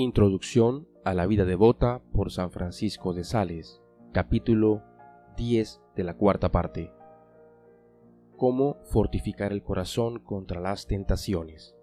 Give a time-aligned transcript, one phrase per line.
[0.00, 3.82] Introducción a la vida devota por San Francisco de Sales,
[4.12, 4.84] capítulo
[5.36, 6.92] 10 de la cuarta parte.
[8.36, 11.74] Cómo fortificar el corazón contra las tentaciones.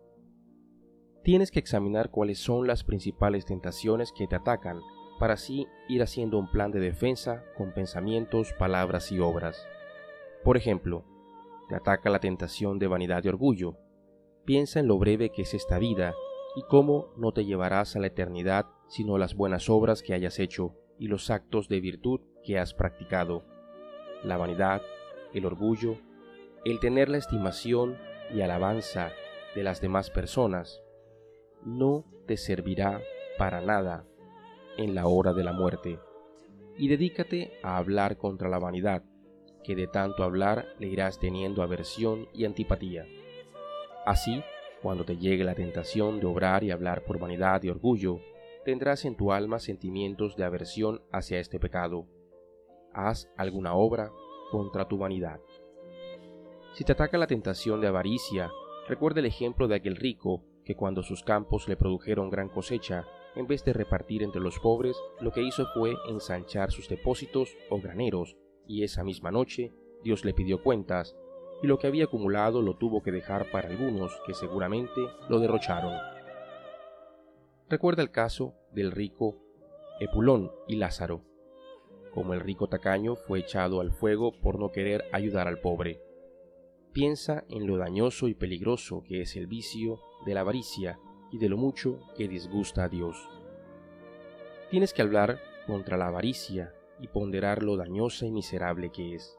[1.26, 4.80] Tienes que examinar cuáles son las principales tentaciones que te atacan
[5.20, 9.68] para así ir haciendo un plan de defensa con pensamientos, palabras y obras.
[10.42, 11.04] Por ejemplo,
[11.68, 13.76] te ataca la tentación de vanidad y orgullo.
[14.46, 16.16] Piensa en lo breve que es esta vida
[16.56, 20.74] y cómo no te llevarás a la eternidad sino las buenas obras que hayas hecho
[20.98, 23.44] y los actos de virtud que has practicado.
[24.24, 24.82] La vanidad,
[25.34, 25.98] el orgullo,
[26.64, 27.98] el tener la estimación
[28.34, 29.12] y alabanza
[29.56, 30.82] de las demás personas,
[31.64, 33.02] no te servirá
[33.38, 34.06] para nada
[34.78, 36.00] en la hora de la muerte.
[36.78, 39.04] Y dedícate a hablar contra la vanidad,
[39.64, 43.06] que de tanto hablar le irás teniendo aversión y antipatía.
[44.06, 44.44] Así,
[44.86, 48.20] cuando te llegue la tentación de obrar y hablar por vanidad y orgullo,
[48.66, 52.06] tendrás en tu alma sentimientos de aversión hacia este pecado.
[52.94, 54.12] Haz alguna obra
[54.52, 55.40] contra tu vanidad.
[56.74, 58.52] Si te ataca la tentación de avaricia,
[58.88, 63.48] recuerda el ejemplo de aquel rico que cuando sus campos le produjeron gran cosecha, en
[63.48, 68.38] vez de repartir entre los pobres, lo que hizo fue ensanchar sus depósitos o graneros,
[68.68, 71.18] y esa misma noche Dios le pidió cuentas
[71.62, 75.94] y lo que había acumulado lo tuvo que dejar para algunos que seguramente lo derrocharon.
[77.70, 79.38] Recuerda el caso del rico
[80.00, 81.24] Epulón y Lázaro,
[82.14, 86.02] como el rico tacaño fue echado al fuego por no querer ayudar al pobre.
[86.94, 90.98] Piensa en lo dañoso y peligroso que es el vicio de la avaricia
[91.32, 93.30] y de lo mucho que disgusta a Dios.
[94.70, 99.38] Tienes que hablar contra la avaricia y ponderar lo dañosa y miserable que es.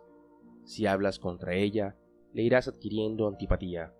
[0.64, 1.96] Si hablas contra ella,
[2.36, 3.94] le irás adquiriendo antipatía.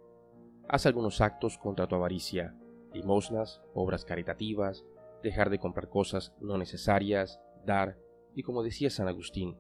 [0.69, 2.55] Haz algunos actos contra tu avaricia,
[2.93, 4.85] limosnas, obras caritativas,
[5.23, 7.97] dejar de comprar cosas no necesarias, dar,
[8.35, 9.57] y como decía San Agustín,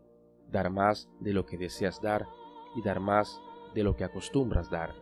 [0.50, 2.26] dar más de lo que deseas dar
[2.76, 3.41] y dar más
[3.75, 4.92] de lo que acostumbras dar.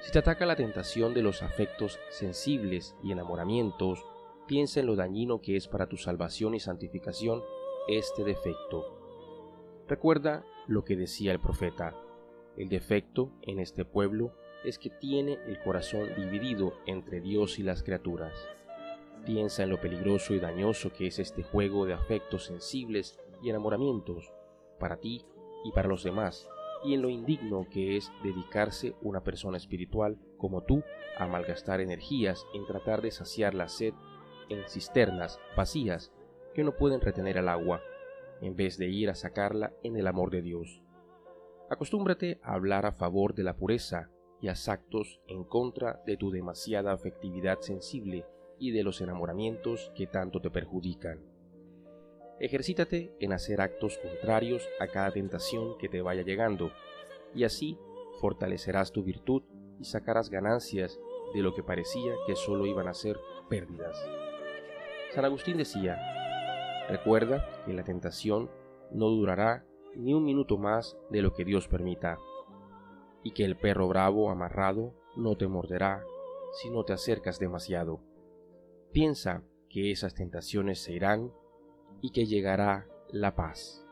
[0.00, 4.02] Si te ataca la tentación de los afectos sensibles y enamoramientos,
[4.46, 7.42] piensa en lo dañino que es para tu salvación y santificación
[7.86, 8.96] este defecto.
[9.86, 11.94] Recuerda lo que decía el profeta,
[12.60, 14.32] el defecto en este pueblo
[14.64, 18.34] es que tiene el corazón dividido entre Dios y las criaturas.
[19.24, 24.30] Piensa en lo peligroso y dañoso que es este juego de afectos sensibles y enamoramientos
[24.78, 25.24] para ti
[25.64, 26.50] y para los demás,
[26.84, 30.82] y en lo indigno que es dedicarse una persona espiritual como tú
[31.16, 33.94] a malgastar energías en tratar de saciar la sed
[34.50, 36.12] en cisternas vacías
[36.54, 37.80] que no pueden retener el agua,
[38.42, 40.82] en vez de ir a sacarla en el amor de Dios.
[41.70, 44.10] Acostúmbrate a hablar a favor de la pureza
[44.40, 48.26] y haz actos en contra de tu demasiada afectividad sensible
[48.58, 51.20] y de los enamoramientos que tanto te perjudican.
[52.40, 56.72] Ejercítate en hacer actos contrarios a cada tentación que te vaya llegando,
[57.36, 57.78] y así
[58.20, 59.44] fortalecerás tu virtud
[59.78, 60.98] y sacarás ganancias
[61.32, 63.16] de lo que parecía que solo iban a ser
[63.48, 63.96] pérdidas.
[65.12, 65.96] San Agustín decía,
[66.88, 68.50] recuerda que la tentación
[68.90, 69.64] no durará
[69.94, 72.18] ni un minuto más de lo que Dios permita,
[73.22, 76.02] y que el perro bravo amarrado no te morderá
[76.52, 78.00] si no te acercas demasiado.
[78.92, 81.32] Piensa que esas tentaciones se irán
[82.00, 83.86] y que llegará la paz.